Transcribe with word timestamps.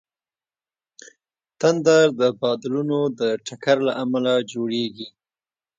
تندر 1.59 2.05
د 2.21 2.21
بادلونو 2.39 2.99
د 3.19 3.21
ټکر 3.45 3.77
له 3.87 3.93
امله 4.03 4.33
جوړېږي. 4.51 5.07